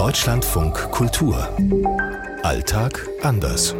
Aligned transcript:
Deutschlandfunk 0.00 0.90
Kultur. 0.92 1.46
Alltag 2.42 3.06
anders. 3.22 3.74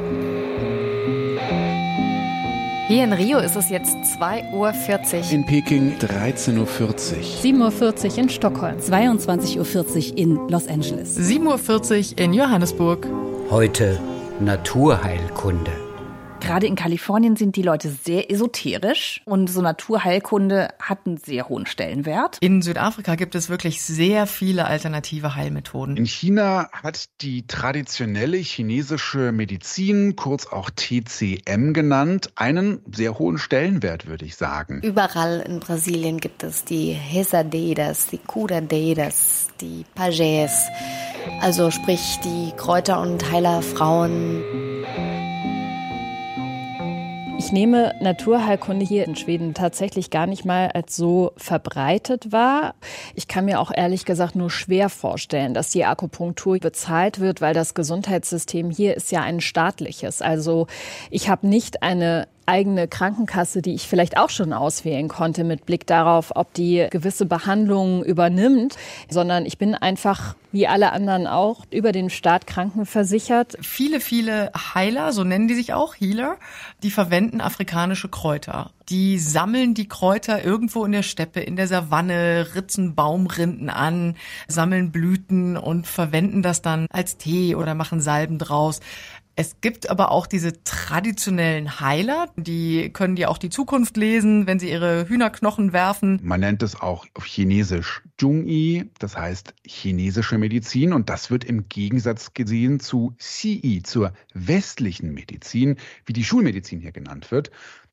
Hier 2.89 3.05
in 3.05 3.15
Rio 3.15 3.39
ist 3.39 3.57
es 3.57 3.71
jetzt 3.71 3.97
2.40 4.21 4.53
Uhr. 4.53 5.33
In 5.33 5.47
Peking 5.47 5.97
13.40 5.97 6.59
Uhr. 6.59 6.67
7.40 6.67 8.11
Uhr 8.11 8.19
in 8.19 8.29
Stockholm. 8.29 8.77
22.40 8.77 10.11
Uhr 10.11 10.19
in 10.19 10.49
Los 10.49 10.69
Angeles. 10.69 11.19
7.40 11.19 12.13
Uhr 12.13 12.19
in 12.19 12.35
Johannesburg. 12.35 13.07
Heute 13.49 13.99
Naturheilkunde. 14.41 15.73
Gerade 16.41 16.67
in 16.67 16.75
Kalifornien 16.75 17.37
sind 17.37 17.55
die 17.57 17.63
Leute 17.63 17.91
sehr 17.91 18.31
esoterisch 18.31 19.23
und 19.25 19.49
so 19.49 19.61
Naturheilkunde 19.61 20.71
hat 20.81 21.07
einen 21.07 21.19
sehr 21.19 21.49
hohen 21.49 21.67
Stellenwert. 21.67 22.39
In 22.41 22.63
Südafrika 22.63 23.15
gibt 23.15 23.35
es 23.35 23.49
wirklich 23.49 23.83
sehr 23.83 24.27
viele 24.27 24.65
alternative 24.65 25.37
Heilmethoden. 25.37 25.97
In 25.97 26.07
China 26.07 26.69
hat 26.73 27.05
die 27.21 27.47
traditionelle 27.47 28.39
chinesische 28.39 29.33
Medizin, 29.33 30.17
kurz 30.17 30.47
auch 30.47 30.71
TCM 30.71 31.73
genannt, 31.73 32.31
einen 32.37 32.81
sehr 32.91 33.19
hohen 33.19 33.39
Stellenwert, 33.39 34.07
würde 34.07 34.25
ich 34.25 34.37
sagen. 34.37 34.81
Überall 34.83 35.41
in 35.41 35.61
Brasilien 35.61 36.19
gibt 36.19 36.43
es 36.43 36.65
die 36.65 36.99
Resadeiras, 37.15 38.07
die 38.07 38.19
Curadeiras, 38.19 39.49
die 39.61 39.85
Pajés, 39.97 40.51
also 41.41 41.71
sprich 41.71 42.19
die 42.25 42.53
Kräuter- 42.57 43.01
und 43.01 43.31
Heilerfrauen. 43.31 44.70
Ich 47.41 47.53
nehme 47.53 47.95
Naturheilkunde 48.01 48.85
hier 48.85 49.07
in 49.07 49.17
Schweden 49.17 49.55
tatsächlich 49.55 50.11
gar 50.11 50.27
nicht 50.27 50.45
mal 50.45 50.69
als 50.75 50.95
so 50.95 51.33
verbreitet 51.39 52.33
wahr. 52.33 52.75
Ich 53.15 53.29
kann 53.29 53.47
mir 53.47 53.61
auch 53.61 53.71
ehrlich 53.75 54.05
gesagt 54.05 54.37
nur 54.37 54.51
schwer 54.51 54.91
vorstellen, 54.91 55.55
dass 55.55 55.71
die 55.71 55.87
Akupunktur 55.87 56.59
bezahlt 56.59 57.19
wird, 57.19 57.41
weil 57.41 57.55
das 57.55 57.73
Gesundheitssystem 57.73 58.69
hier 58.71 58.95
ist 58.95 59.11
ja 59.11 59.23
ein 59.23 59.41
staatliches. 59.41 60.21
Also 60.21 60.67
ich 61.09 61.31
habe 61.31 61.47
nicht 61.47 61.83
eine 61.83 62.29
eigene 62.51 62.89
Krankenkasse, 62.89 63.63
die 63.63 63.75
ich 63.75 63.89
vielleicht 63.89 64.19
auch 64.19 64.29
schon 64.29 64.53
auswählen 64.53 65.07
konnte 65.09 65.45
mit 65.45 65.67
Blick 65.67 65.87
darauf, 65.87 66.33
ob 66.35 66.53
die 66.53 66.89
gewisse 66.91 67.25
Behandlungen 67.25 68.03
übernimmt, 68.03 68.77
sondern 69.09 69.47
ich 69.47 69.57
bin 69.57 69.75
einfach 69.77 70.35
wie 70.53 70.67
alle 70.67 70.93
anderen 70.93 71.29
auch 71.29 71.65
über 71.71 71.93
den 71.93 72.11
Staat 72.11 72.47
krankenversichert. 72.47 73.57
Viele, 73.61 74.01
viele 74.01 74.51
Heiler, 74.75 75.13
so 75.13 75.23
nennen 75.23 75.47
die 75.47 75.55
sich 75.55 75.73
auch 75.73 75.95
Healer, 75.95 76.39
die 76.83 76.91
verwenden 76.91 77.41
afrikanische 77.41 78.09
Kräuter. 78.09 78.73
Die 78.89 79.21
sammeln 79.21 79.75
die 79.75 79.87
Kräuter 79.87 80.45
irgendwo 80.45 80.85
in 80.85 80.91
der 80.91 81.05
Steppe, 81.05 81.39
in 81.39 81.55
der 81.55 81.69
Savanne, 81.69 82.49
ritzen 82.57 82.97
Baumrinden 82.97 83.71
an, 83.71 84.17
sammeln 84.49 84.91
Blüten 84.91 85.57
und 85.57 85.87
verwenden 85.87 86.43
das 86.43 86.63
dann 86.63 86.89
als 86.91 87.17
Tee 87.17 87.55
oder 87.55 87.77
machen 87.77 88.01
Salben 88.01 88.39
draus. 88.39 88.81
Es 89.41 89.63
gibt 89.63 89.89
aber 89.89 90.11
auch 90.11 90.27
diese 90.27 90.63
traditionellen 90.65 91.81
Heiler, 91.81 92.29
die 92.37 92.91
können 92.93 93.17
dir 93.17 93.31
auch 93.31 93.39
die 93.39 93.49
Zukunft 93.49 93.97
lesen, 93.97 94.47
wenn 94.47 94.59
sie 94.59 94.71
ihre 94.71 95.09
Hühnerknochen 95.09 95.73
werfen. 95.73 96.21
Man 96.23 96.41
nennt 96.41 96.63
es 96.63 96.79
auch 96.79 97.07
auf 97.15 97.25
Chinesisch 97.25 98.03
Zhongyi, 98.19 98.91
das 98.99 99.17
heißt 99.17 99.55
chinesische 99.67 100.37
Medizin. 100.37 100.93
Und 100.93 101.09
das 101.09 101.31
wird 101.31 101.45
im 101.45 101.71
Gegensatz 101.71 102.35
gesehen 102.35 102.81
zu 102.81 103.15
Xi, 103.17 103.81
zur 103.83 104.13
westlichen 104.35 105.15
Medizin, 105.15 105.77
wie 106.05 106.13
die 106.13 106.25
Schulmedizin 106.25 106.81
hier 106.81 106.93
genannt 106.93 107.31
wird. 107.31 107.51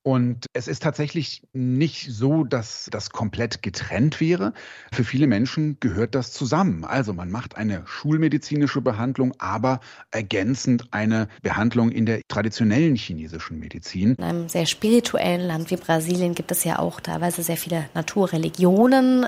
Und 0.07 0.45
es 0.53 0.69
ist 0.69 0.83
tatsächlich 0.83 1.41
nicht 1.51 2.07
so, 2.09 2.45
dass 2.45 2.87
das 2.89 3.09
komplett 3.09 3.61
getrennt 3.61 4.21
wäre. 4.21 4.53
Für 4.93 5.03
viele 5.03 5.27
Menschen 5.27 5.75
gehört 5.81 6.15
das 6.15 6.31
zusammen. 6.31 6.85
Also 6.85 7.11
man 7.11 7.29
macht 7.29 7.57
eine 7.57 7.83
schulmedizinische 7.85 8.79
Behandlung, 8.79 9.33
aber 9.37 9.81
ergänzend 10.11 10.85
eine 10.91 11.27
Behandlung 11.41 11.91
in 11.91 12.05
der 12.05 12.21
traditionellen 12.29 12.95
chinesischen 12.95 13.59
Medizin. 13.59 14.15
In 14.17 14.23
einem 14.23 14.47
sehr 14.47 14.65
spirituellen 14.65 15.45
Land 15.45 15.71
wie 15.71 15.75
Brasilien 15.75 16.35
gibt 16.35 16.51
es 16.51 16.63
ja 16.63 16.79
auch 16.79 17.01
teilweise 17.01 17.43
sehr 17.43 17.57
viele 17.57 17.89
Naturreligionen 17.93 19.27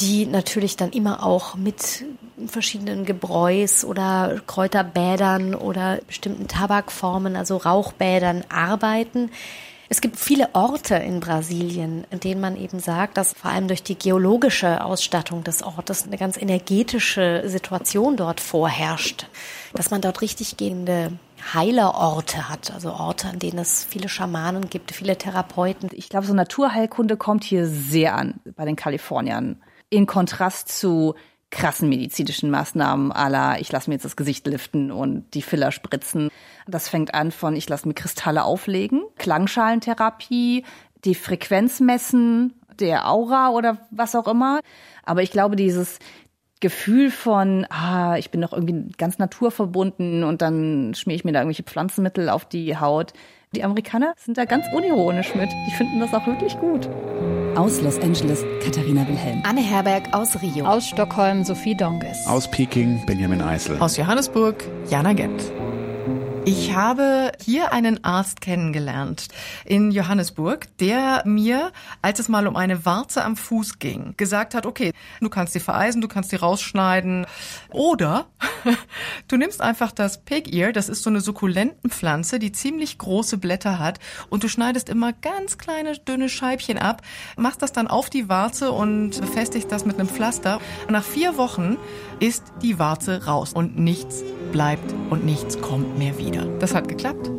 die 0.00 0.26
natürlich 0.26 0.76
dann 0.76 0.90
immer 0.90 1.24
auch 1.24 1.54
mit 1.54 2.04
verschiedenen 2.48 3.04
Gebräus 3.04 3.84
oder 3.84 4.40
Kräuterbädern 4.44 5.54
oder 5.54 6.00
bestimmten 6.08 6.48
Tabakformen, 6.48 7.36
also 7.36 7.58
Rauchbädern 7.58 8.42
arbeiten. 8.48 9.30
Es 9.88 10.00
gibt 10.00 10.16
viele 10.16 10.54
Orte 10.54 10.94
in 10.96 11.20
Brasilien, 11.20 12.06
in 12.10 12.20
denen 12.20 12.40
man 12.40 12.56
eben 12.56 12.78
sagt, 12.78 13.16
dass 13.16 13.34
vor 13.34 13.50
allem 13.50 13.68
durch 13.68 13.82
die 13.82 13.98
geologische 13.98 14.82
Ausstattung 14.82 15.44
des 15.44 15.62
Ortes 15.62 16.04
eine 16.04 16.16
ganz 16.16 16.36
energetische 16.36 17.42
Situation 17.46 18.16
dort 18.16 18.40
vorherrscht, 18.40 19.26
dass 19.74 19.90
man 19.90 20.00
dort 20.00 20.22
richtig 20.22 20.56
gehende 20.56 21.12
Heilerorte 21.52 22.48
hat, 22.48 22.72
also 22.72 22.92
Orte, 22.92 23.28
an 23.28 23.38
denen 23.38 23.58
es 23.58 23.84
viele 23.84 24.08
Schamanen 24.08 24.70
gibt, 24.70 24.92
viele 24.92 25.18
Therapeuten. 25.18 25.90
Ich 25.92 26.08
glaube, 26.08 26.26
so 26.26 26.32
Naturheilkunde 26.32 27.18
kommt 27.18 27.44
hier 27.44 27.66
sehr 27.66 28.16
an 28.16 28.40
bei 28.56 28.64
den 28.64 28.76
Kaliforniern. 28.76 29.62
In 29.90 30.06
Kontrast 30.06 30.68
zu 30.68 31.14
krassen 31.50 31.88
medizinischen 31.88 32.50
Maßnahmen 32.50 33.12
aller, 33.12 33.60
ich 33.60 33.70
lasse 33.70 33.88
mir 33.88 33.94
jetzt 33.94 34.04
das 34.04 34.16
Gesicht 34.16 34.46
liften 34.46 34.90
und 34.90 35.32
die 35.34 35.42
Filler 35.42 35.70
spritzen. 35.70 36.30
Das 36.66 36.88
fängt 36.88 37.14
an 37.14 37.30
von, 37.30 37.54
ich 37.54 37.68
lasse 37.68 37.86
mir 37.86 37.94
Kristalle 37.94 38.44
auflegen, 38.44 39.04
Klangschalentherapie, 39.16 40.64
die 41.04 41.14
Frequenz 41.14 41.80
messen, 41.80 42.54
der 42.80 43.08
Aura 43.08 43.50
oder 43.50 43.78
was 43.90 44.14
auch 44.14 44.26
immer. 44.26 44.60
Aber 45.04 45.22
ich 45.22 45.30
glaube, 45.30 45.56
dieses 45.56 45.98
Gefühl 46.60 47.10
von, 47.10 47.66
ah, 47.68 48.16
ich 48.16 48.30
bin 48.30 48.40
doch 48.40 48.52
irgendwie 48.52 48.90
ganz 48.96 49.18
naturverbunden 49.18 50.24
und 50.24 50.40
dann 50.40 50.94
schmier 50.94 51.14
ich 51.14 51.24
mir 51.24 51.32
da 51.32 51.40
irgendwelche 51.40 51.62
Pflanzenmittel 51.62 52.30
auf 52.30 52.46
die 52.46 52.78
Haut. 52.78 53.12
Die 53.54 53.62
Amerikaner 53.62 54.14
sind 54.16 54.38
da 54.38 54.44
ganz 54.44 54.64
unironisch 54.72 55.34
mit. 55.34 55.50
Die 55.68 55.74
finden 55.74 56.00
das 56.00 56.14
auch 56.14 56.26
wirklich 56.26 56.58
gut. 56.58 56.88
Aus 57.56 57.80
Los 57.82 58.00
Angeles, 58.00 58.44
Katharina 58.64 59.06
Wilhelm. 59.06 59.40
Anne 59.44 59.60
Herberg 59.60 60.12
aus 60.12 60.42
Rio. 60.42 60.64
Aus 60.66 60.88
Stockholm, 60.88 61.44
Sophie 61.44 61.76
Donges. 61.76 62.26
Aus 62.26 62.48
Peking, 62.48 63.00
Benjamin 63.06 63.40
Eisel. 63.40 63.78
Aus 63.78 63.96
Johannesburg, 63.96 64.64
Jana 64.90 65.12
Gent. 65.12 65.40
Ich 66.46 66.74
habe 66.74 67.32
hier 67.42 67.72
einen 67.72 68.04
Arzt 68.04 68.42
kennengelernt 68.42 69.28
in 69.64 69.90
Johannesburg, 69.90 70.66
der 70.76 71.22
mir, 71.24 71.72
als 72.02 72.18
es 72.18 72.28
mal 72.28 72.46
um 72.46 72.54
eine 72.56 72.84
Warze 72.84 73.24
am 73.24 73.38
Fuß 73.38 73.78
ging, 73.78 74.12
gesagt 74.18 74.54
hat, 74.54 74.66
okay, 74.66 74.92
du 75.22 75.30
kannst 75.30 75.54
die 75.54 75.60
vereisen, 75.60 76.02
du 76.02 76.08
kannst 76.08 76.32
die 76.32 76.36
rausschneiden. 76.36 77.26
Oder 77.70 78.26
du 79.28 79.38
nimmst 79.38 79.62
einfach 79.62 79.90
das 79.90 80.22
Pig 80.22 80.52
Ear, 80.52 80.72
das 80.72 80.90
ist 80.90 81.02
so 81.02 81.08
eine 81.08 81.22
Sukkulentenpflanze, 81.22 82.38
die 82.38 82.52
ziemlich 82.52 82.98
große 82.98 83.38
Blätter 83.38 83.78
hat 83.78 83.98
und 84.28 84.44
du 84.44 84.48
schneidest 84.48 84.90
immer 84.90 85.14
ganz 85.14 85.56
kleine 85.56 85.96
dünne 85.96 86.28
Scheibchen 86.28 86.76
ab, 86.76 87.00
machst 87.38 87.62
das 87.62 87.72
dann 87.72 87.88
auf 87.88 88.10
die 88.10 88.28
Warze 88.28 88.70
und 88.70 89.18
befestigst 89.18 89.72
das 89.72 89.86
mit 89.86 89.98
einem 89.98 90.08
Pflaster. 90.08 90.60
Nach 90.90 91.04
vier 91.04 91.38
Wochen 91.38 91.78
ist 92.20 92.44
die 92.60 92.78
Warze 92.78 93.24
raus 93.24 93.54
und 93.54 93.78
nichts 93.78 94.22
bleibt 94.52 94.94
und 95.10 95.24
nichts 95.24 95.60
kommt 95.60 95.98
mehr 95.98 96.18
wieder. 96.34 96.46
Das 96.58 96.74
hat 96.74 96.88
geklappt. 96.88 97.30